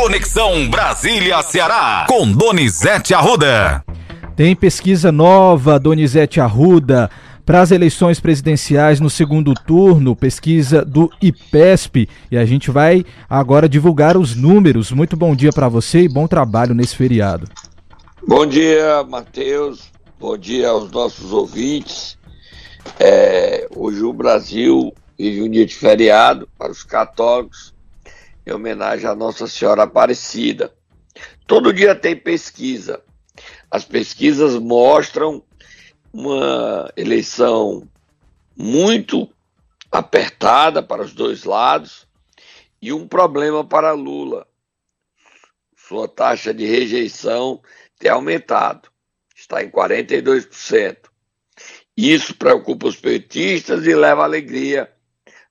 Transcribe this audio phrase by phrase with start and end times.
[0.00, 3.84] Conexão Brasília-Ceará, com Donizete Arruda.
[4.34, 7.10] Tem pesquisa nova, Donizete Arruda,
[7.44, 13.68] para as eleições presidenciais no segundo turno, pesquisa do IPESP, e a gente vai agora
[13.68, 14.90] divulgar os números.
[14.90, 17.46] Muito bom dia para você e bom trabalho nesse feriado.
[18.26, 19.92] Bom dia, Matheus.
[20.18, 22.16] Bom dia aos nossos ouvintes.
[22.98, 27.74] É, hoje o Brasil vive um dia de feriado para os católicos,
[28.46, 30.72] em homenagem à Nossa Senhora Aparecida.
[31.46, 33.02] Todo dia tem pesquisa.
[33.70, 35.42] As pesquisas mostram
[36.12, 37.88] uma eleição
[38.56, 39.28] muito
[39.90, 42.06] apertada para os dois lados
[42.80, 44.46] e um problema para Lula.
[45.76, 47.60] Sua taxa de rejeição
[47.98, 48.88] tem aumentado,
[49.34, 50.96] está em 42%.
[51.96, 54.90] Isso preocupa os petistas e leva alegria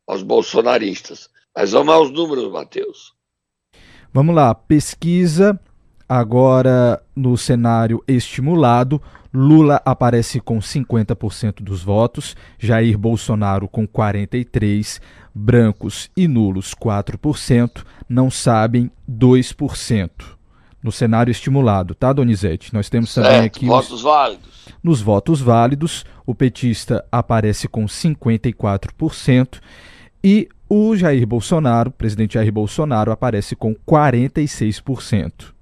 [0.08, 1.30] aos bolsonaristas.
[1.56, 3.14] Mas vamos aos números, Matheus.
[4.14, 5.60] Vamos lá, pesquisa
[6.10, 9.00] agora no cenário estimulado.
[9.32, 15.00] Lula aparece com 50% dos votos, Jair Bolsonaro com 43%,
[15.36, 20.10] brancos e nulos 4%, não sabem 2%.
[20.82, 22.74] No cenário estimulado, tá, Donizete?
[22.74, 23.66] Nós temos também certo, aqui.
[23.68, 24.02] Votos os...
[24.02, 24.66] válidos.
[24.82, 29.60] Nos votos válidos, o petista aparece com 54%
[30.24, 35.54] e o Jair Bolsonaro, presidente Jair Bolsonaro, aparece com 46%.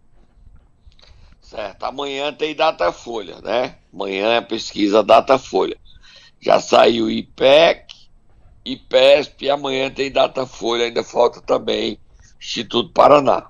[1.42, 3.76] Certo, amanhã tem Datafolha, né?
[3.94, 5.78] Amanhã é pesquisa Datafolha.
[6.42, 7.86] Já saiu IPEC,
[8.66, 11.98] IPESP, e amanhã tem Datafolha, ainda falta também
[12.40, 13.48] Instituto Paraná.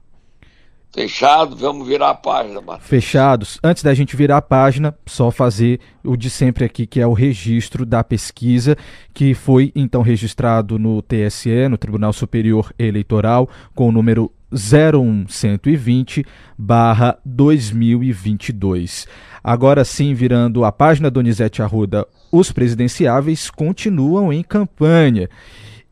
[0.97, 2.89] Fechado, vamos virar a página, Matheus.
[2.89, 3.59] Fechados.
[3.63, 7.13] Antes da gente virar a página, só fazer o de sempre aqui, que é o
[7.13, 8.75] registro da pesquisa,
[9.13, 16.25] que foi então registrado no TSE, no Tribunal Superior Eleitoral, com o número 01120
[16.57, 19.07] barra 2022.
[19.43, 25.29] Agora sim, virando a página Donizete Arruda, os presidenciáveis continuam em campanha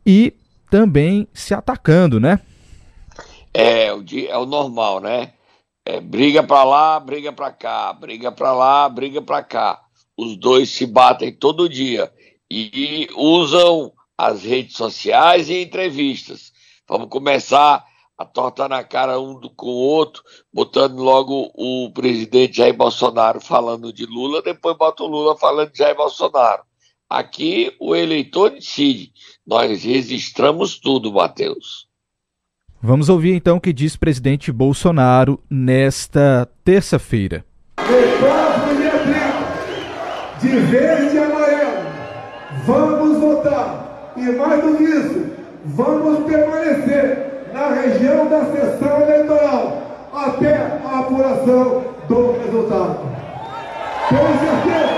[0.04, 0.34] e
[0.68, 2.40] também se atacando, né?
[3.58, 5.32] É, o, é o normal, né?
[5.82, 9.80] É, briga pra lá, briga pra cá, briga pra lá, briga pra cá.
[10.14, 12.12] Os dois se batem todo dia
[12.50, 16.52] e usam as redes sociais e entrevistas.
[16.86, 17.82] Vamos começar
[18.18, 20.22] a torta na cara um com o outro,
[20.52, 25.78] botando logo o presidente Jair Bolsonaro falando de Lula, depois bota o Lula falando de
[25.78, 26.62] Jair Bolsonaro.
[27.08, 29.14] Aqui o eleitor decide.
[29.46, 31.86] Nós registramos tudo, Matheus.
[32.86, 37.44] Vamos ouvir então o que diz o presidente Bolsonaro nesta terça-feira.
[40.40, 41.82] De verde e amarelo,
[42.64, 44.12] vamos votar.
[44.16, 45.26] E mais do que isso,
[45.64, 49.82] vamos permanecer na região da sessão eleitoral
[50.14, 50.54] até
[50.84, 53.00] a apuração do resultado.
[54.10, 54.94] Tenho certeza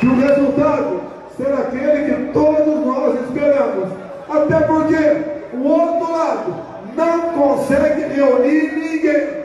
[0.00, 1.00] que o resultado
[1.36, 3.88] será aquele que todos nós esperamos.
[4.28, 6.54] Até porque o outro lado
[6.96, 9.44] não consegue reunir ninguém.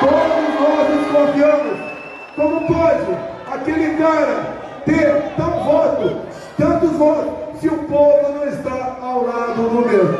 [0.00, 1.94] Todos nós desconfiamos.
[2.36, 3.16] Como pode
[3.50, 6.20] aquele cara ter tão voto,
[6.56, 10.18] tantos votos, se o povo não está ao lado do mesmo?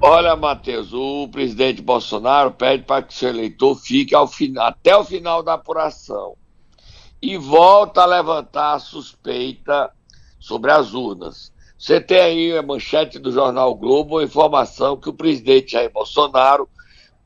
[0.00, 4.28] Olha, Matheus, o presidente Bolsonaro pede para que seu eleitor fique ao
[4.58, 6.36] até o final da apuração
[7.22, 9.90] e volta a levantar a suspeita
[10.38, 11.53] sobre as urnas.
[11.84, 16.66] Você tem aí a manchete do jornal Globo, a informação que o presidente Jair Bolsonaro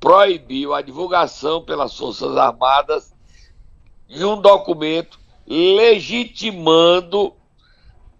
[0.00, 3.14] proibiu a divulgação pelas Forças Armadas
[4.08, 7.32] de um documento legitimando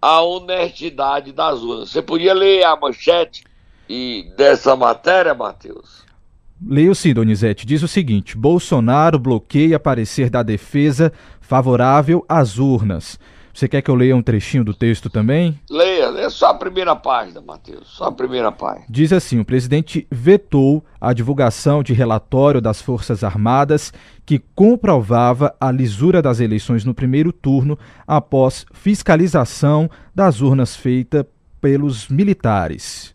[0.01, 1.89] a honestidade das urnas.
[1.89, 3.43] Você podia ler a manchete
[3.89, 6.05] e dessa matéria, Matheus?
[6.65, 7.65] Leio sim, Donizete.
[7.65, 11.11] Diz o seguinte: Bolsonaro bloqueia parecer da defesa
[11.41, 13.19] favorável às urnas.
[13.59, 15.59] Você quer que eu leia um trechinho do texto também?
[15.69, 18.85] Leia, leia só a primeira página, Matheus, só a primeira página.
[18.87, 23.91] Diz assim: o presidente vetou a divulgação de relatório das Forças Armadas
[24.25, 27.77] que comprovava a lisura das eleições no primeiro turno
[28.07, 31.27] após fiscalização das urnas feita
[31.59, 33.13] pelos militares.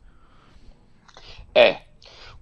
[1.54, 1.78] É,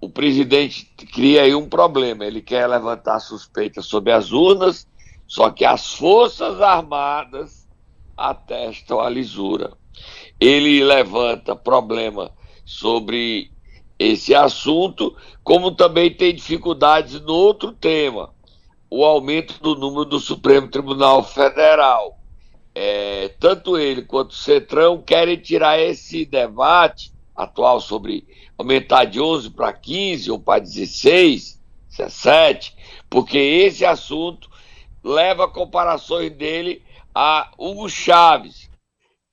[0.01, 2.25] o presidente cria aí um problema.
[2.25, 4.89] Ele quer levantar suspeitas sobre as urnas,
[5.25, 7.62] só que as Forças Armadas
[8.17, 9.73] atestam a lisura.
[10.41, 12.33] Ele levanta problema
[12.65, 13.51] sobre
[13.99, 18.31] esse assunto, como também tem dificuldades no outro tema,
[18.91, 22.19] o aumento do número do Supremo Tribunal Federal.
[22.75, 28.27] É, tanto ele quanto o Cetrão querem tirar esse debate atual sobre
[28.57, 31.61] aumentar de 11 para 15 ou para 16,
[31.91, 32.75] 17,
[33.11, 34.51] porque esse assunto
[35.05, 36.83] leva comparações dele
[37.15, 38.71] a Hugo Chaves,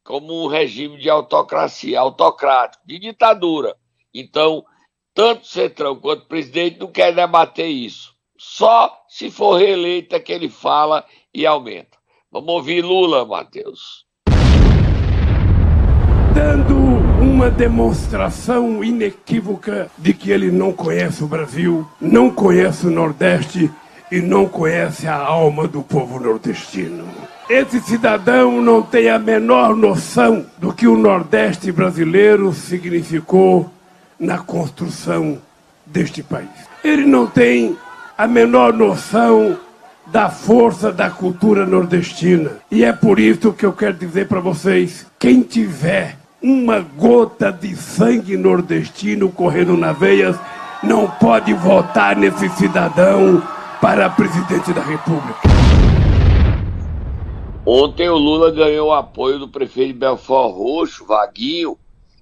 [0.03, 3.75] como um regime de autocracia, autocrático, de ditadura.
[4.13, 4.65] Então,
[5.13, 8.13] tanto o Centrão quanto o presidente não quer debater isso.
[8.37, 11.97] Só se for reeleito é que ele fala e aumenta.
[12.31, 14.05] Vamos ouvir Lula, Matheus.
[16.33, 16.75] Dando
[17.21, 23.69] uma demonstração inequívoca de que ele não conhece o Brasil, não conhece o Nordeste
[24.11, 27.18] e não conhece a alma do povo nordestino.
[27.49, 33.67] Esse cidadão não tem a menor noção do que o Nordeste brasileiro significou
[34.19, 35.39] na construção
[35.83, 36.47] deste país.
[36.83, 37.75] Ele não tem
[38.15, 39.57] a menor noção
[40.05, 42.51] da força da cultura nordestina.
[42.69, 47.75] E é por isso que eu quero dizer para vocês: quem tiver uma gota de
[47.75, 50.37] sangue nordestino correndo nas veias,
[50.83, 53.41] não pode votar nesse cidadão
[53.81, 55.58] para presidente da República.
[57.71, 61.77] Ontem o Lula ganhou o apoio do prefeito Belfort Roxo, Vaguinho,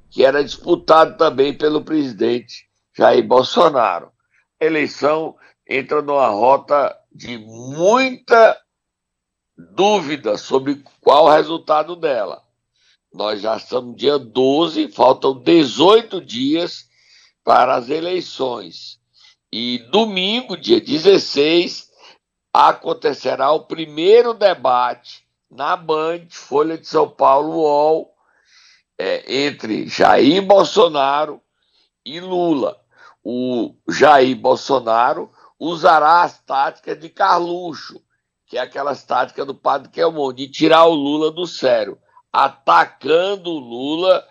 [0.09, 4.11] que era disputado também pelo presidente Jair Bolsonaro.
[4.61, 8.59] A eleição entra numa rota de muita
[9.57, 12.43] dúvida sobre qual o resultado dela.
[13.13, 16.89] Nós já estamos dia 12, faltam 18 dias
[17.41, 18.99] para as eleições.
[19.49, 21.87] E domingo, dia 16,
[22.51, 28.13] acontecerá o primeiro debate na Band, Folha de São Paulo, UOL,
[28.97, 31.41] é, entre Jair Bolsonaro
[32.05, 32.79] e Lula.
[33.23, 38.01] O Jair Bolsonaro usará as táticas de Carluxo,
[38.45, 41.97] que é aquelas táticas do padre Kelmon, de tirar o Lula do sério,
[42.31, 44.25] atacando o Lula,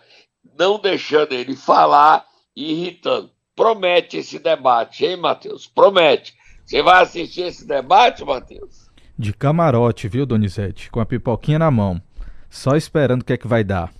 [0.57, 2.25] não deixando ele falar
[2.55, 3.31] e irritando.
[3.55, 5.67] Promete esse debate, hein, Matheus?
[5.67, 6.35] Promete.
[6.65, 8.86] Você vai assistir esse debate, Matheus?
[9.17, 10.91] De camarote, viu, Donizete?
[10.91, 12.01] Com a pipoquinha na mão.
[12.49, 13.91] Só esperando o que é que vai dar.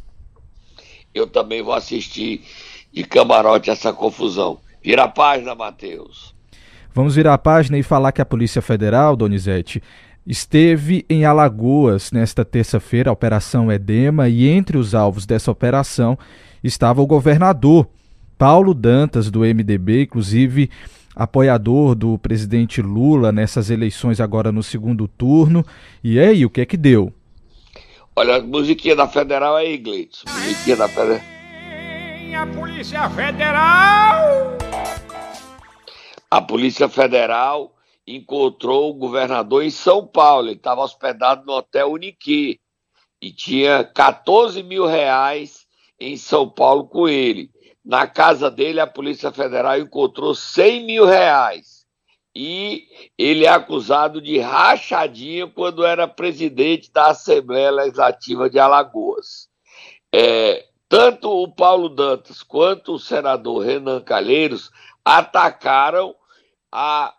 [1.13, 2.43] Eu também vou assistir
[2.93, 4.59] de camarote essa confusão.
[4.83, 6.35] Vira a página, Matheus.
[6.93, 9.81] Vamos virar a página e falar que a Polícia Federal, Donizete,
[10.25, 16.17] esteve em Alagoas nesta terça-feira, a Operação Edema, e entre os alvos dessa operação
[16.63, 17.87] estava o governador
[18.37, 20.69] Paulo Dantas, do MDB, inclusive
[21.17, 25.65] apoiador do presidente Lula nessas eleições agora no segundo turno.
[26.03, 27.11] E aí, o que é que deu?
[28.15, 30.23] Olha, a musiquinha da Federal é inglês.
[30.31, 31.21] Musiquinha da Federal.
[32.35, 34.57] A Polícia Federal!
[36.29, 37.73] A Polícia Federal
[38.05, 40.49] encontrou o governador em São Paulo.
[40.49, 42.59] Ele estava hospedado no Hotel Uniqui
[43.19, 45.65] e tinha 14 mil reais
[45.99, 47.49] em São Paulo com ele.
[47.87, 51.85] Na casa dele, a Polícia Federal encontrou 100 mil reais.
[52.35, 52.85] E
[53.17, 59.47] ele é acusado de rachadinha quando era presidente da Assembleia Legislativa de Alagoas.
[60.13, 64.69] É, tanto o Paulo Dantas quanto o senador Renan Calheiros
[65.05, 66.13] atacaram
[66.69, 67.15] a,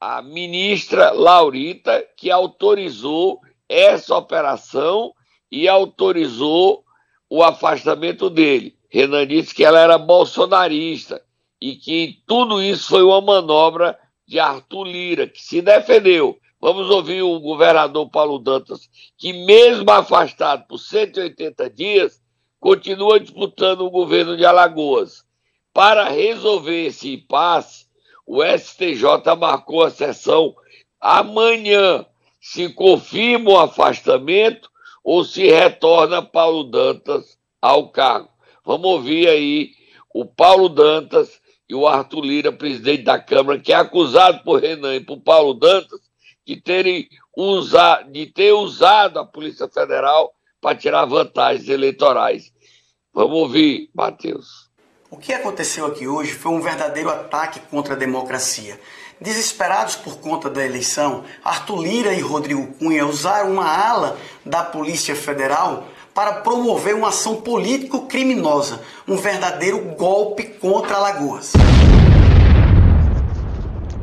[0.00, 5.14] a ministra Laurita, que autorizou essa operação
[5.52, 6.84] e autorizou
[7.30, 8.79] o afastamento dele.
[8.90, 11.22] Renan disse que ela era bolsonarista
[11.60, 16.38] e que tudo isso foi uma manobra de Arthur Lira, que se defendeu.
[16.60, 22.20] Vamos ouvir o governador Paulo Dantas, que, mesmo afastado por 180 dias,
[22.58, 25.24] continua disputando o governo de Alagoas.
[25.72, 27.86] Para resolver esse impasse,
[28.26, 29.04] o STJ
[29.38, 30.54] marcou a sessão
[31.00, 32.04] amanhã.
[32.40, 34.70] Se confirma o afastamento
[35.02, 38.28] ou se retorna Paulo Dantas ao cargo.
[38.64, 39.72] Vamos ouvir aí
[40.12, 44.96] o Paulo Dantas e o Arthur Lira, presidente da Câmara, que é acusado por Renan
[44.96, 46.00] e por Paulo Dantas
[46.46, 52.52] de terem usado, de ter usado a Polícia Federal para tirar vantagens eleitorais.
[53.14, 54.68] Vamos ouvir, Matheus.
[55.10, 58.80] O que aconteceu aqui hoje foi um verdadeiro ataque contra a democracia.
[59.20, 65.14] Desesperados por conta da eleição, Arthur Lira e Rodrigo Cunha usaram uma ala da Polícia
[65.14, 71.52] Federal para promover uma ação político-criminosa, um verdadeiro golpe contra Alagoas.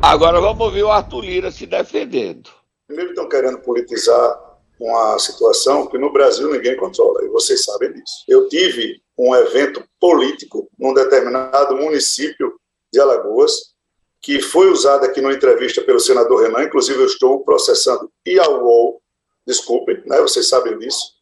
[0.00, 2.50] Agora vamos ouvir o Arthur Lira se defendendo.
[2.86, 4.48] Primeiro estão querendo politizar
[4.80, 8.24] uma situação que no Brasil ninguém controla, e vocês sabem disso.
[8.28, 12.54] Eu tive um evento político num determinado município
[12.92, 13.74] de Alagoas,
[14.22, 18.64] que foi usado aqui numa entrevista pelo senador Renan, inclusive eu estou processando e ao
[18.64, 19.02] UOL,
[19.46, 21.17] desculpem, né, vocês sabem disso,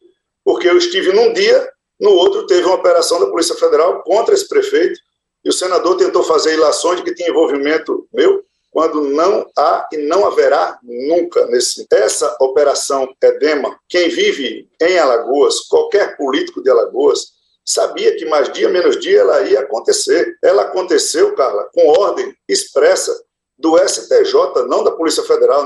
[0.47, 4.47] porque eu estive num dia No outro, teve uma operação da Polícia Federal contra esse
[4.47, 4.99] prefeito,
[5.43, 9.97] e o senador tentou fazer ilações de que tinha envolvimento meu, quando não há e
[9.97, 11.87] não haverá nunca nesse.
[11.91, 17.31] Essa operação Edema, quem vive em Alagoas, qualquer político de Alagoas,
[17.65, 20.37] sabia que mais dia menos dia ela ia acontecer.
[20.43, 23.11] Ela aconteceu, Carla, com ordem expressa
[23.57, 25.65] do STJ, não da Polícia Federal.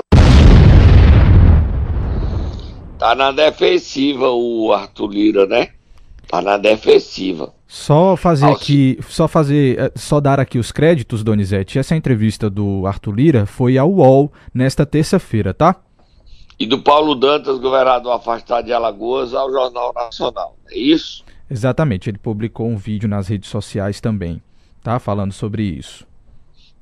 [3.01, 5.69] Tá na defensiva o Arthur Lira, né?
[6.27, 7.51] Tá na defensiva.
[7.67, 11.79] Só fazer aqui, só fazer, eh, só dar aqui os créditos, Donizete.
[11.79, 15.77] Essa entrevista do Arthur Lira foi ao UOL nesta terça-feira, tá?
[16.59, 20.55] E do Paulo Dantas, governador afastado de Alagoas, ao Jornal Nacional.
[20.69, 21.23] É isso?
[21.49, 24.39] Exatamente, ele publicou um vídeo nas redes sociais também,
[24.83, 24.99] tá?
[24.99, 26.05] Falando sobre isso.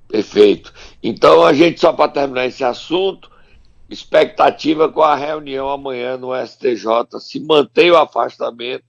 [0.09, 0.73] Perfeito.
[1.01, 3.31] Então a gente, só para terminar esse assunto,
[3.89, 8.85] expectativa com a reunião amanhã no STJ, se mantém o afastamento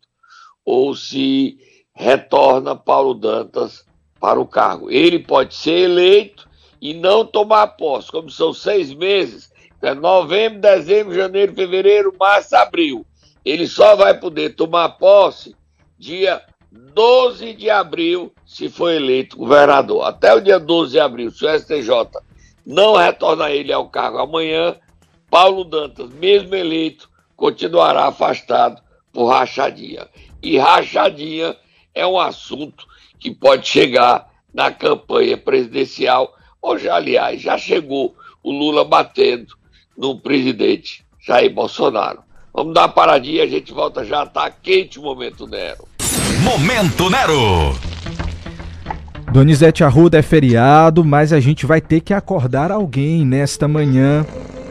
[0.64, 1.59] ou se
[1.95, 3.85] retorna Paulo Dantas
[4.21, 4.90] para o cargo.
[4.90, 6.49] Ele pode ser eleito
[6.80, 9.50] e não tomar posse, como são seis meses,
[9.83, 13.07] é novembro, dezembro, janeiro, fevereiro, março, abril.
[13.45, 15.57] Ele só vai poder tomar posse
[15.99, 20.04] dia 12 de abril, se for eleito governador.
[20.04, 22.11] Até o dia 12 de abril, se o STJ
[22.64, 24.76] não retornar ele ao cargo amanhã,
[25.31, 28.83] Paulo Dantas, mesmo eleito, continuará afastado
[29.13, 30.09] por rachadinha.
[30.43, 31.57] E rachadinha
[31.95, 32.85] é um assunto
[33.19, 39.55] que pode chegar na campanha presidencial, ou já, aliás, já chegou o Lula batendo
[39.97, 42.21] no presidente Jair Bolsonaro.
[42.53, 45.87] Vamos dar uma paradinha, a gente volta já, tá quente o Momento Nero.
[46.43, 47.79] Momento Nero.
[49.33, 54.27] Donizete Arruda é feriado, mas a gente vai ter que acordar alguém nesta manhã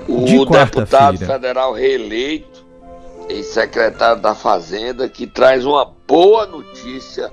[0.09, 2.65] O deputado federal reeleito
[3.29, 7.31] e secretário da Fazenda que traz uma boa notícia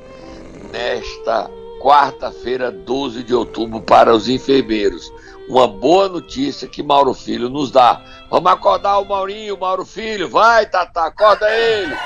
[0.70, 5.10] nesta quarta-feira, 12 de outubro, para os enfermeiros.
[5.48, 8.02] Uma boa notícia que Mauro Filho nos dá.
[8.30, 10.28] Vamos acordar o Maurinho, Mauro Filho.
[10.28, 11.96] Vai, Tata, acorda ele.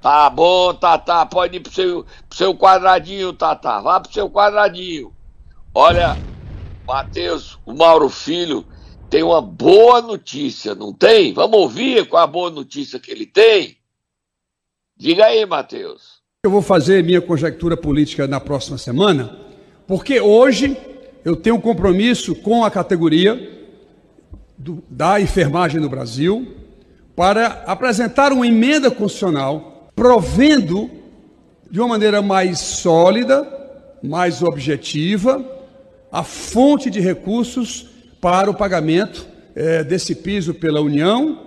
[0.00, 3.80] Tá bom, Tata, pode ir pro seu, pro seu quadradinho, Tata.
[3.80, 5.12] Vá pro seu quadradinho.
[5.74, 6.16] Olha,
[6.86, 8.64] Matheus, o Mauro Filho
[9.10, 11.34] tem uma boa notícia, não tem?
[11.34, 13.76] Vamos ouvir qual a boa notícia que ele tem?
[14.96, 16.20] Diga aí, Matheus.
[16.44, 19.38] Eu vou fazer minha conjectura política na próxima semana,
[19.86, 20.76] porque hoje
[21.22, 23.68] eu tenho um compromisso com a categoria
[24.56, 26.56] do, da enfermagem no Brasil
[27.14, 29.69] para apresentar uma emenda constitucional
[30.00, 30.90] provendo
[31.70, 33.46] de uma maneira mais sólida,
[34.02, 35.44] mais objetiva,
[36.10, 37.86] a fonte de recursos
[38.18, 41.38] para o pagamento é, desse piso pela União,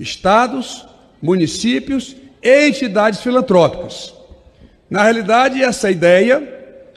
[0.00, 0.84] estados,
[1.22, 4.12] municípios e entidades filantrópicas.
[4.90, 6.42] Na realidade, essa ideia,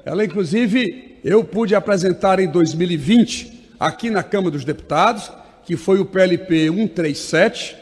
[0.04, 5.32] ela inclusive eu pude apresentar em 2020 aqui na Câmara dos Deputados,
[5.68, 7.78] que foi o PLP 137,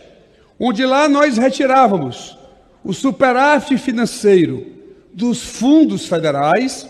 [0.59, 2.42] onde lá nós retirávamos
[2.83, 4.65] o superávit financeiro
[5.13, 6.89] dos fundos federais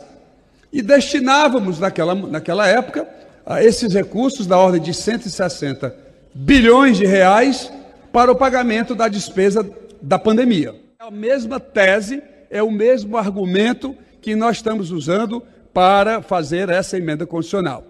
[0.72, 3.08] e destinávamos naquela, naquela época
[3.62, 5.96] esses recursos da ordem de 160
[6.34, 7.72] bilhões de reais
[8.12, 9.70] para o pagamento da despesa
[10.02, 10.74] da pandemia.
[11.00, 16.98] É a mesma tese, é o mesmo argumento que nós estamos usando para fazer essa
[16.98, 17.86] emenda constitucional.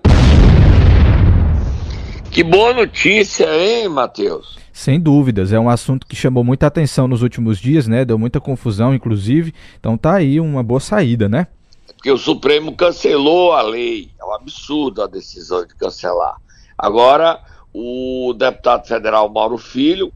[2.31, 4.62] Que boa notícia, hein, Matheus?
[4.73, 8.03] Sem dúvidas, é um assunto que chamou muita atenção nos últimos dias, né?
[8.03, 9.53] Deu muita confusão, inclusive.
[9.79, 11.45] Então tá aí uma boa saída, né?
[11.95, 14.09] Porque o Supremo cancelou a lei.
[14.19, 16.37] É um absurdo a decisão de cancelar.
[16.75, 17.39] Agora,
[17.71, 20.11] o deputado federal Mauro Filho,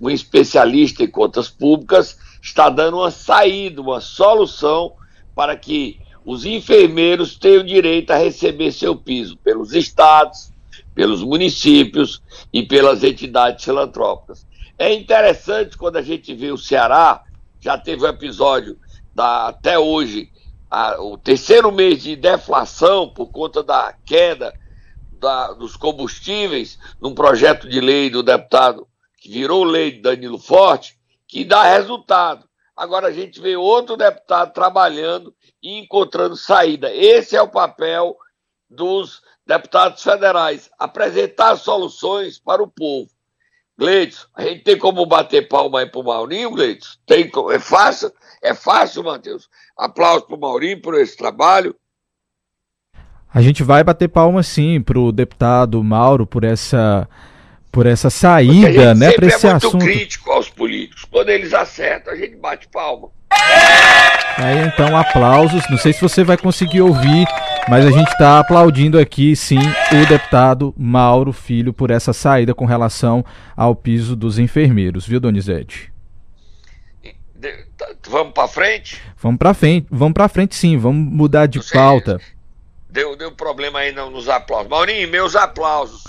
[0.00, 4.94] um especialista em contas públicas, está dando uma saída, uma solução
[5.34, 10.49] para que os enfermeiros tenham direito a receber seu piso pelos estados,
[10.94, 14.46] pelos municípios e pelas entidades filantrópicas.
[14.78, 17.22] É interessante quando a gente vê o Ceará,
[17.60, 18.78] já teve um episódio
[19.14, 20.30] da, até hoje,
[20.70, 24.54] a, o terceiro mês de deflação por conta da queda
[25.12, 28.86] da, dos combustíveis, num projeto de lei do deputado
[29.18, 32.48] que virou lei de Danilo Forte, que dá resultado.
[32.74, 36.90] Agora a gente vê outro deputado trabalhando e encontrando saída.
[36.94, 38.16] Esse é o papel
[38.70, 39.20] dos
[39.50, 43.10] deputados federais, apresentar soluções para o povo.
[43.76, 47.00] Gleitos, a gente tem como bater palma aí pro Maurinho, Gleitos?
[47.04, 49.48] Tem, é fácil, é fácil, Matheus.
[49.76, 51.74] Aplausos pro Maurinho por esse trabalho.
[53.34, 57.08] A gente vai bater palma sim pro deputado Mauro por essa
[57.72, 59.84] por essa saída, né, para esse é muito assunto.
[59.84, 61.04] crítico aos políticos.
[61.04, 63.08] Quando eles acertam, a gente bate palma.
[64.36, 65.62] Aí então aplausos.
[65.70, 67.26] Não sei se você vai conseguir ouvir,
[67.68, 72.64] mas a gente está aplaudindo aqui sim o deputado Mauro Filho por essa saída com
[72.64, 73.24] relação
[73.56, 75.92] ao piso dos enfermeiros, viu, Donizete?
[77.76, 79.00] Tá, vamos para frente?
[79.16, 82.20] Vamos para frente, vamos para frente sim, vamos mudar de pauta.
[82.90, 84.68] Deu, deu problema aí nos aplausos.
[84.68, 86.04] Maurinho, meus aplausos.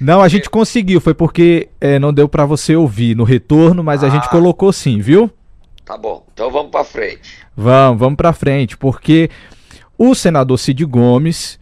[0.00, 4.04] Não, a gente conseguiu, foi porque é, não deu para você ouvir no retorno, mas
[4.04, 4.28] ah, a gente ah.
[4.28, 5.28] colocou sim, viu?
[5.84, 7.38] Tá bom, então vamos para frente.
[7.56, 9.28] Vamos, vamos para frente, porque
[9.98, 11.58] o senador Cid Gomes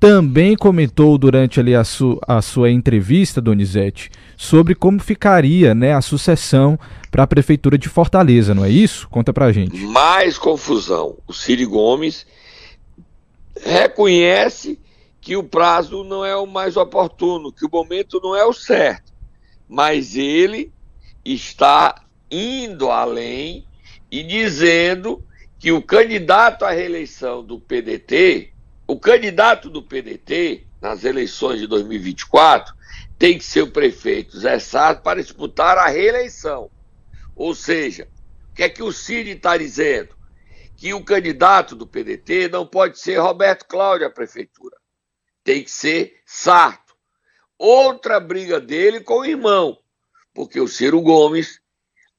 [0.00, 6.00] também comentou durante ali a, su a sua entrevista, Donizete, sobre como ficaria né, a
[6.00, 6.78] sucessão
[7.10, 9.08] para a Prefeitura de Fortaleza, não é isso?
[9.08, 9.76] Conta pra gente.
[9.76, 11.16] Mais confusão.
[11.26, 12.26] O Cid Gomes
[13.64, 14.78] reconhece
[15.20, 19.12] que o prazo não é o mais oportuno, que o momento não é o certo,
[19.68, 20.70] mas ele
[21.24, 23.64] está indo além
[24.10, 25.22] e dizendo
[25.64, 28.52] que o candidato à reeleição do PDT,
[28.86, 32.74] o candidato do PDT nas eleições de 2024
[33.18, 36.70] tem que ser o prefeito Zé Sarto para disputar a reeleição.
[37.34, 38.06] Ou seja,
[38.50, 40.14] o que é que o Cid está dizendo?
[40.76, 44.76] Que o candidato do PDT não pode ser Roberto Cláudio à prefeitura.
[45.42, 46.94] Tem que ser Sarto.
[47.58, 49.78] Outra briga dele com o irmão,
[50.34, 51.58] porque o Ciro Gomes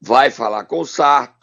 [0.02, 1.35] vai falar com o Sarto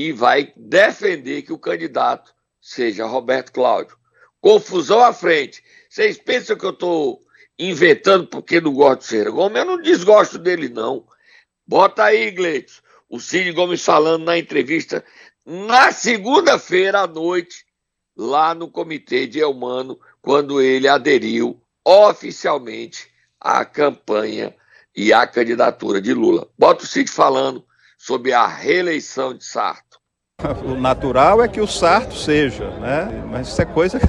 [0.00, 3.98] e vai defender que o candidato seja Roberto Cláudio.
[4.40, 5.62] Confusão à frente.
[5.90, 7.20] Vocês pensam que eu estou
[7.58, 9.58] inventando porque não gosto do Ciro Gomes?
[9.58, 11.04] Eu não desgosto dele, não.
[11.66, 15.04] Bota aí, Gleitos, o Cid Gomes falando na entrevista
[15.44, 17.66] na segunda-feira à noite,
[18.16, 24.54] lá no comitê de Elmano, quando ele aderiu oficialmente à campanha
[24.96, 26.48] e à candidatura de Lula.
[26.58, 27.64] Bota o Cid falando
[27.98, 29.89] sobre a reeleição de Sarto.
[30.64, 33.24] O natural é que o Sarto seja, né?
[33.30, 34.00] Mas isso é coisa.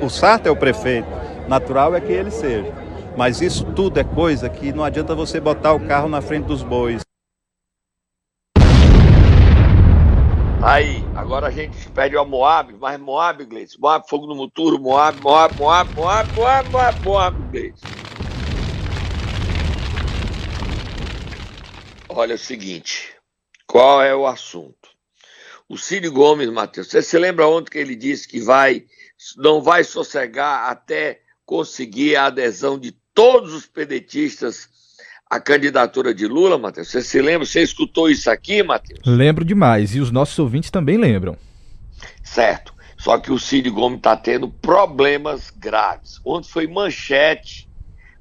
[0.00, 1.08] O Sarto é o prefeito.
[1.48, 2.72] Natural é que ele seja.
[3.16, 6.62] Mas isso tudo é coisa que não adianta você botar o carro na frente dos
[6.62, 7.00] bois.
[10.62, 15.20] Aí, agora a gente pede ao Moab, mas Moab, Gleice, Moab, fogo no muturo, Moab,
[15.20, 17.84] Moab, Moab, Moab, Moab, Moab, Moab, Gleice.
[22.08, 23.14] Olha o seguinte,
[23.66, 24.95] qual é o assunto?
[25.68, 28.84] O Ciro Gomes, Matheus, você se lembra ontem que ele disse que vai,
[29.36, 34.68] não vai sossegar até conseguir a adesão de todos os pedetistas
[35.28, 36.88] à candidatura de Lula, Matheus?
[36.88, 37.44] Você se lembra?
[37.44, 39.00] Você escutou isso aqui, Matheus?
[39.04, 41.36] Lembro demais, e os nossos ouvintes também lembram.
[42.22, 42.72] Certo.
[42.96, 46.20] Só que o Cid Gomes está tendo problemas graves.
[46.24, 47.68] Ontem foi manchete,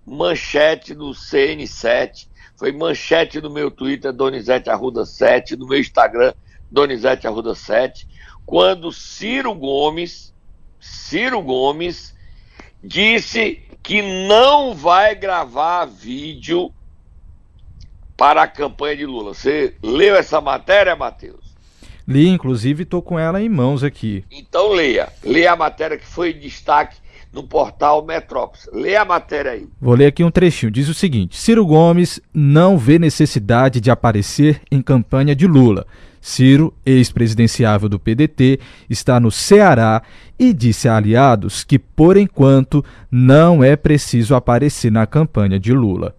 [0.05, 2.27] manchete do CN7,
[2.57, 6.33] foi manchete no meu Twitter, Donizete Arruda 7, no meu Instagram,
[6.75, 8.05] Donizete Arruda 7,
[8.45, 10.33] quando Ciro Gomes,
[10.77, 12.13] Ciro Gomes,
[12.83, 16.71] disse que não vai gravar vídeo
[18.17, 19.33] para a campanha de Lula.
[19.33, 21.55] Você leu essa matéria, Matheus?
[22.05, 24.25] Li, inclusive estou com ela em mãos aqui.
[24.29, 25.11] Então leia.
[25.23, 26.97] Leia a matéria que foi destaque
[27.35, 28.67] no portal Metrópolis.
[28.71, 29.67] Lê a matéria aí.
[29.79, 30.71] Vou ler aqui um trechinho.
[30.71, 35.85] Diz o seguinte: Ciro Gomes não vê necessidade de aparecer em campanha de Lula.
[36.21, 40.01] Ciro, ex-presidenciável do PDT, está no Ceará
[40.39, 46.15] e disse a aliados que, por enquanto, não é preciso aparecer na campanha de Lula.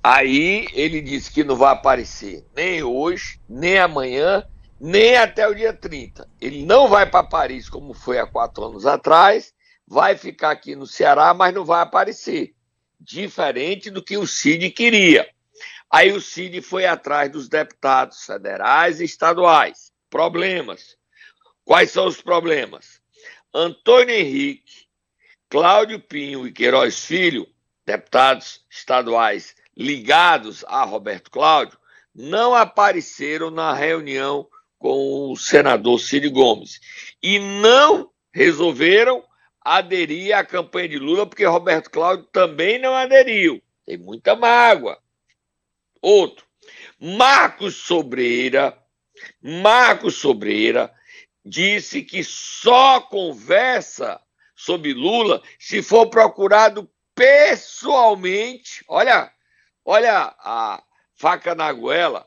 [0.00, 4.44] Aí ele disse que não vai aparecer nem hoje, nem amanhã,
[4.78, 6.28] nem até o dia 30.
[6.40, 9.53] Ele não vai para Paris como foi há quatro anos atrás
[9.86, 12.54] vai ficar aqui no Ceará, mas não vai aparecer.
[13.00, 15.28] Diferente do que o Cid queria.
[15.90, 19.92] Aí o Cid foi atrás dos deputados federais e estaduais.
[20.08, 20.96] Problemas.
[21.64, 23.00] Quais são os problemas?
[23.52, 24.86] Antônio Henrique,
[25.48, 27.46] Cláudio Pinho e Queiroz Filho,
[27.86, 31.78] deputados estaduais ligados a Roberto Cláudio,
[32.14, 36.80] não apareceram na reunião com o senador Cid Gomes
[37.22, 39.24] e não resolveram
[39.64, 43.62] aderir à campanha de Lula, porque Roberto Cláudio também não aderiu.
[43.86, 44.98] Tem muita mágoa.
[46.02, 46.44] Outro,
[47.00, 48.78] Marcos Sobreira,
[49.40, 50.92] Marcos Sobreira
[51.44, 54.20] disse que só conversa
[54.54, 58.84] sobre Lula se for procurado pessoalmente.
[58.86, 59.32] Olha,
[59.84, 60.82] olha a
[61.14, 62.26] faca na goela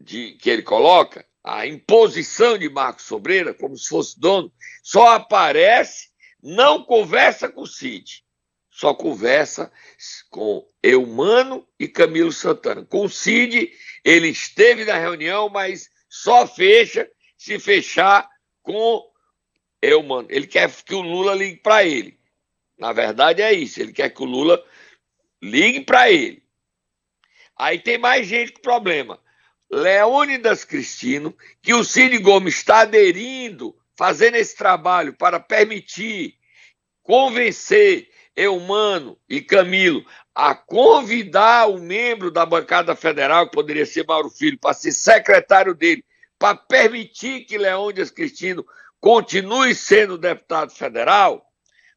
[0.00, 6.07] de, que ele coloca, a imposição de Marcos Sobreira, como se fosse dono, só aparece
[6.42, 8.24] não conversa com o Cid,
[8.70, 9.72] só conversa
[10.30, 12.84] com Eumano e Camilo Santana.
[12.84, 13.72] Com o Cid,
[14.04, 18.28] ele esteve na reunião, mas só fecha se fechar
[18.62, 19.04] com
[19.82, 20.28] Eumano.
[20.30, 22.18] Ele quer que o Lula ligue para ele.
[22.78, 24.64] Na verdade é isso, ele quer que o Lula
[25.42, 26.42] ligue para ele.
[27.56, 29.20] Aí tem mais gente com problema.
[29.70, 36.36] Leônidas Cristino, que o Cid Gomes está aderindo, fazendo esse trabalho para permitir,
[37.02, 44.30] convencer Eumano e Camilo a convidar o membro da bancada federal, que poderia ser Mauro
[44.30, 46.04] Filho, para ser secretário dele,
[46.38, 48.64] para permitir que Leônidas Cristino
[49.00, 51.44] continue sendo deputado federal?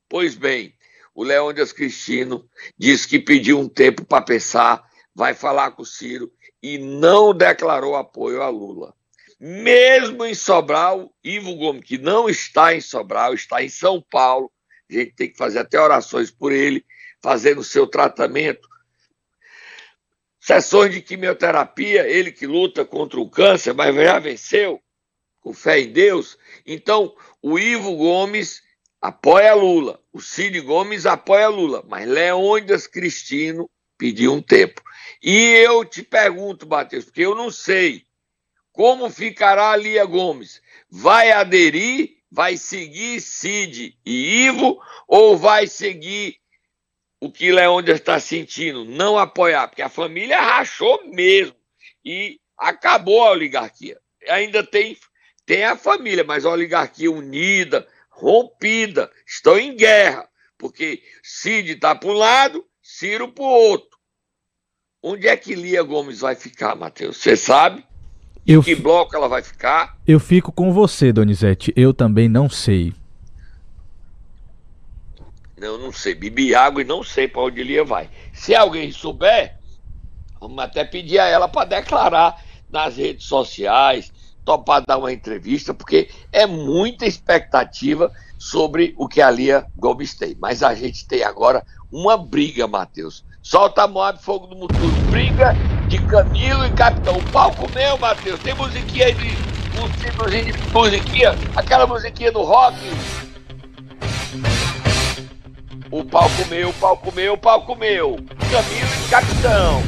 [0.10, 0.74] Pois bem,
[1.14, 4.84] o Leônidas Cristino disse que pediu um tempo para pensar,
[5.14, 6.32] vai falar com o Ciro
[6.64, 8.96] e não declarou apoio a Lula.
[9.44, 14.52] Mesmo em Sobral, Ivo Gomes, que não está em Sobral, está em São Paulo,
[14.88, 16.86] a gente tem que fazer até orações por ele,
[17.24, 18.70] fazendo o seu tratamento.
[20.40, 24.80] Sessões de quimioterapia, ele que luta contra o câncer, mas já venceu,
[25.40, 26.38] com fé em Deus.
[26.64, 28.62] Então, o Ivo Gomes
[29.02, 34.84] apoia Lula, o Cid Gomes apoia Lula, mas Leônidas Cristino pediu um tempo.
[35.20, 35.34] E
[35.66, 38.06] eu te pergunto, Matheus, porque eu não sei
[38.72, 40.62] como ficará a Lia Gomes.
[40.90, 46.38] Vai aderir, vai seguir Cid e Ivo, ou vai seguir
[47.20, 48.84] o que Leônidas está sentindo?
[48.84, 51.56] Não apoiar, porque a família rachou mesmo
[52.04, 54.00] e acabou a oligarquia.
[54.28, 54.98] Ainda tem,
[55.46, 62.10] tem a família, mas a oligarquia unida, rompida, estão em guerra, porque Cid está para
[62.10, 64.00] um lado, Ciro para o outro.
[65.04, 67.18] Onde é que Lia Gomes vai ficar, Matheus?
[67.18, 67.86] Você sabe?
[68.48, 69.98] Em eu que bloco ela vai ficar?
[70.08, 71.72] Eu fico com você, Donizete.
[71.76, 72.94] Eu também não sei.
[75.58, 76.16] Eu não sei.
[76.16, 78.10] Bebi água e não sei para onde Lia vai.
[78.34, 79.58] Se alguém souber,
[80.40, 84.12] vamos até pedir a ela para declarar nas redes sociais,
[84.44, 90.36] topar dar uma entrevista, porque é muita expectativa sobre o que a Lia Gomes tem.
[90.40, 93.24] Mas a gente tem agora uma briga, Matheus.
[93.44, 94.90] Solta Moab Fogo do Muturo.
[95.12, 95.54] Briga
[95.92, 97.18] de Camilo e Capitão.
[97.18, 98.40] O palco meu, Matheus.
[98.40, 99.28] Tem musiquinha aí de.
[99.78, 101.36] Um de musiquinha.
[101.54, 102.78] Aquela musiquinha do rock.
[105.92, 108.16] O palco meu, palco meu, palco meu.
[108.50, 109.84] Camilo e Capitão.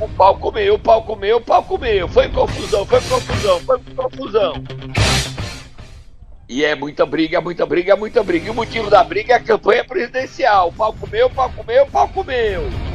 [0.00, 2.08] O palco meu, palco meu, palco meu.
[2.08, 4.54] Foi confusão, foi confusão, foi confusão.
[6.48, 8.48] E é muita briga, muita briga, muita briga.
[8.48, 10.72] E o motivo da briga é a campanha presidencial.
[10.72, 12.93] Palco meu, palco meu, palco meu.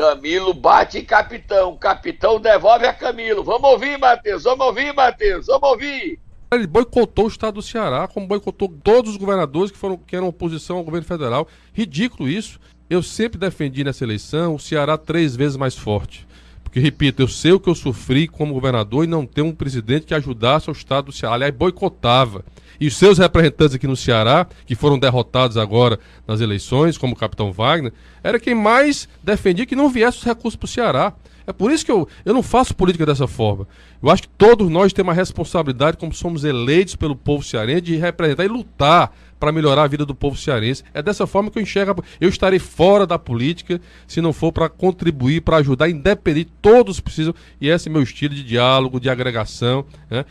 [0.00, 1.76] Camilo bate em capitão.
[1.76, 3.44] Capitão devolve a Camilo.
[3.44, 4.44] Vamos ouvir, Matheus.
[4.44, 5.46] Vamos ouvir, Matheus.
[5.46, 6.18] Vamos ouvir.
[6.50, 10.26] Ele boicotou o estado do Ceará, como boicotou todos os governadores que, foram, que eram
[10.26, 11.46] oposição ao governo federal.
[11.74, 12.58] Ridículo isso.
[12.88, 16.26] Eu sempre defendi nessa eleição o Ceará três vezes mais forte.
[16.64, 20.06] Porque, repito, eu sei o que eu sofri como governador e não ter um presidente
[20.06, 21.34] que ajudasse o Estado do Ceará.
[21.34, 22.42] Aliás, boicotava.
[22.80, 27.16] E os seus representantes aqui no Ceará, que foram derrotados agora nas eleições, como o
[27.16, 27.92] capitão Wagner,
[28.24, 31.12] era quem mais defendia que não viesse os recursos para o Ceará.
[31.46, 33.66] É por isso que eu, eu não faço política dessa forma.
[34.02, 37.96] Eu acho que todos nós temos uma responsabilidade, como somos eleitos pelo povo cearense, de
[37.96, 40.84] representar e lutar para melhorar a vida do povo cearense.
[40.94, 42.04] É dessa forma que eu enxergo.
[42.20, 46.52] Eu estarei fora da política se não for para contribuir, para ajudar, independente.
[46.62, 47.34] Todos precisam.
[47.60, 49.84] E esse é meu estilo de diálogo, de agregação.
[50.10, 50.24] Né?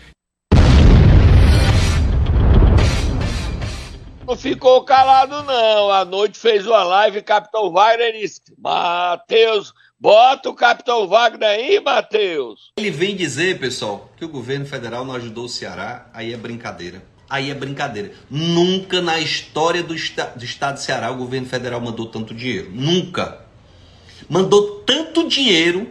[4.29, 5.89] Não ficou calado, não.
[5.89, 12.71] A noite fez uma live, Capitão Wagner disse: Matheus, bota o Capitão Wagner aí, Matheus.
[12.77, 17.01] Ele vem dizer, pessoal, que o governo federal não ajudou o Ceará, aí é brincadeira
[17.27, 18.11] aí é brincadeira.
[18.29, 22.71] Nunca na história do, esta do estado de Ceará o governo federal mandou tanto dinheiro.
[22.71, 23.41] Nunca.
[24.27, 25.87] Mandou tanto dinheiro.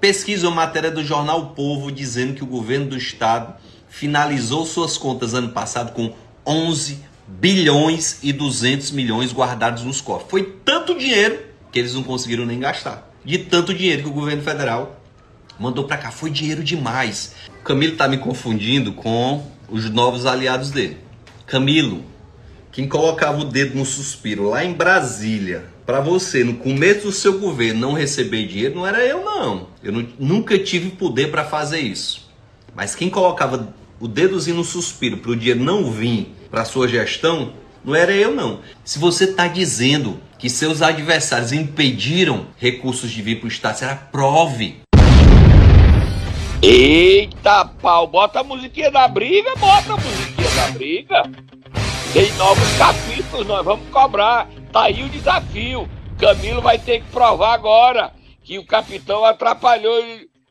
[0.00, 3.54] Pesquisa uma matéria do jornal o Povo dizendo que o governo do estado
[3.88, 6.12] finalizou suas contas ano passado com
[6.44, 10.30] 11 bilhões e 200 milhões guardados nos cofres.
[10.30, 11.38] Foi tanto dinheiro
[11.70, 13.12] que eles não conseguiram nem gastar.
[13.24, 15.00] De tanto dinheiro que o governo federal
[15.58, 16.10] mandou para cá.
[16.10, 17.34] Foi dinheiro demais.
[17.62, 20.96] Camilo tá me confundindo com os novos aliados dele.
[21.46, 22.02] Camilo,
[22.72, 27.38] quem colocava o dedo no suspiro lá em Brasília para você no começo do seu
[27.38, 29.68] governo não receber dinheiro não era eu não.
[29.82, 32.28] Eu não, nunca tive poder para fazer isso.
[32.74, 37.52] Mas quem colocava o dedozinho no suspiro para o dinheiro não vir para sua gestão
[37.84, 38.60] não era eu não.
[38.84, 43.94] Se você está dizendo que seus adversários impediram recursos de vir para o Estado, será
[43.96, 44.80] prove.
[46.60, 51.22] Eita pau, bota a musiquinha da briga, bota a musiquinha da briga.
[52.12, 54.48] Tem novos capítulos, nós vamos cobrar.
[54.72, 55.88] Tá aí o desafio.
[56.18, 60.02] Camilo vai ter que provar agora que o capitão atrapalhou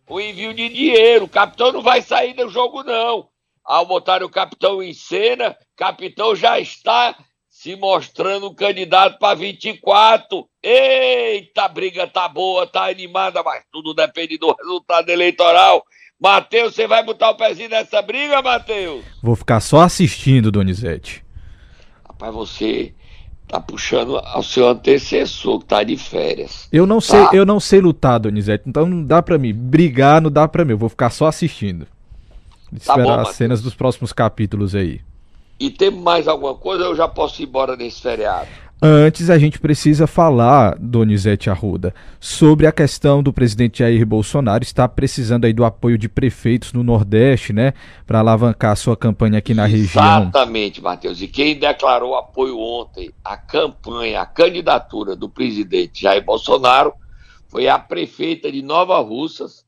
[0.07, 1.25] o envio de dinheiro.
[1.25, 3.27] O capitão não vai sair do jogo, não.
[3.65, 7.15] Ao botar o capitão em cena, capitão já está
[7.47, 10.45] se mostrando candidato para 24.
[10.61, 15.83] Eita, a briga tá boa, tá animada, mas tudo depende do resultado eleitoral.
[16.19, 19.05] Matheus, você vai botar o pezinho nessa briga, Matheus?
[19.21, 21.23] Vou ficar só assistindo, Donizete.
[22.07, 22.93] Rapaz, você
[23.47, 26.67] tá puxando ao seu antecessor que tá de férias.
[26.71, 27.05] Eu não tá?
[27.05, 30.65] sei, eu não sei lutar, Donizete, então não dá para mim brigar, não dá para
[30.65, 30.71] mim.
[30.71, 31.85] Eu vou ficar só assistindo.
[31.85, 35.01] Tá Esperar bom, as cenas dos próximos capítulos aí.
[35.59, 38.47] E tem mais alguma coisa ou eu já posso ir embora nesse feriado?
[38.79, 44.87] Antes, a gente precisa falar, Donizete Arruda, sobre a questão do presidente Jair Bolsonaro estar
[44.89, 47.73] precisando aí do apoio de prefeitos no Nordeste, né,
[48.05, 50.21] para alavancar a sua campanha aqui na região.
[50.21, 51.19] Exatamente, Matheus.
[51.23, 56.93] E quem declarou apoio ontem à campanha, à candidatura do presidente Jair Bolsonaro
[57.47, 59.65] foi a prefeita de Nova Russas,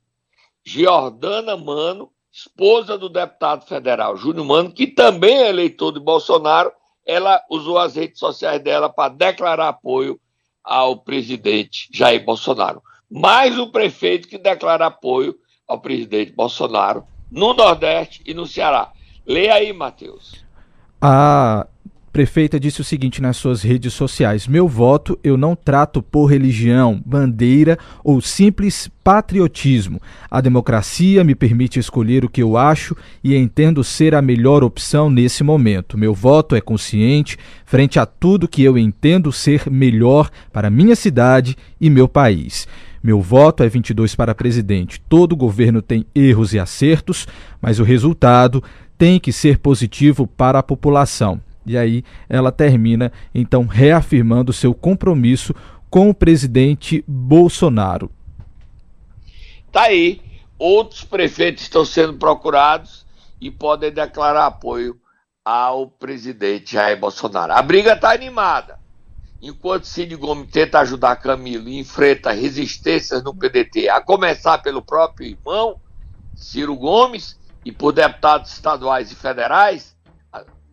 [0.63, 6.71] Giordana Mano, esposa do deputado federal Júnior Mano, que também é eleitor de Bolsonaro.
[7.05, 10.19] Ela usou as redes sociais dela para declarar apoio
[10.63, 12.81] ao presidente Jair Bolsonaro.
[13.09, 15.35] Mais um prefeito que declara apoio
[15.67, 18.91] ao presidente Bolsonaro no Nordeste e no Ceará.
[19.25, 20.45] Leia aí, Matheus.
[21.01, 21.67] A
[22.11, 27.01] prefeita disse o seguinte nas suas redes sociais: Meu voto eu não trato por religião,
[27.05, 30.01] bandeira ou simples patriotismo.
[30.29, 35.09] A democracia me permite escolher o que eu acho e entendo ser a melhor opção
[35.09, 35.97] nesse momento.
[35.97, 41.55] Meu voto é consciente frente a tudo que eu entendo ser melhor para minha cidade
[41.79, 42.67] e meu país.
[43.01, 45.01] Meu voto é 22 para presidente.
[45.07, 47.27] Todo governo tem erros e acertos,
[47.61, 48.61] mas o resultado
[48.97, 51.39] tem que ser positivo para a população.
[51.69, 55.53] E aí ela termina então reafirmando seu compromisso
[55.87, 58.09] com o presidente Bolsonaro.
[59.71, 60.19] Tá aí.
[60.57, 63.05] Outros prefeitos estão sendo procurados
[63.39, 64.99] e podem declarar apoio
[65.45, 67.53] ao presidente Jair Bolsonaro.
[67.53, 68.79] A briga está animada.
[69.39, 75.27] Enquanto Cid Gomes tenta ajudar Camilo e enfrenta resistências no PDT, a começar pelo próprio
[75.27, 75.79] irmão,
[76.35, 79.95] Ciro Gomes, e por deputados estaduais e federais,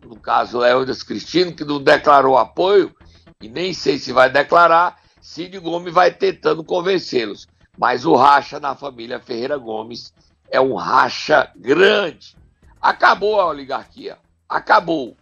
[0.07, 2.95] no caso Leônidas Cristino, que não declarou apoio,
[3.41, 7.47] e nem sei se vai declarar, Cid Gomes vai tentando convencê-los.
[7.77, 10.13] Mas o racha na família Ferreira Gomes
[10.49, 12.35] é um racha grande.
[12.81, 14.17] Acabou a oligarquia.
[14.49, 15.15] Acabou.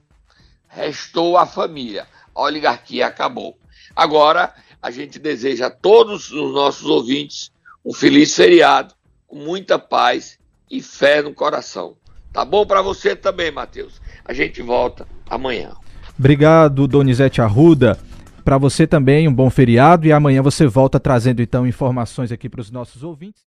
[0.67, 2.08] Restou a família.
[2.34, 3.58] A oligarquia acabou.
[3.95, 7.52] Agora, a gente deseja a todos os nossos ouvintes
[7.84, 8.93] um feliz feriado,
[9.28, 11.98] com muita paz e fé no coração.
[12.32, 14.02] Tá bom para você também, Matheus?
[14.25, 15.71] A gente volta amanhã.
[16.17, 17.97] Obrigado, Donizete Arruda.
[18.43, 22.61] Para você também, um bom feriado e amanhã você volta trazendo então informações aqui para
[22.61, 23.43] os nossos ouvintes.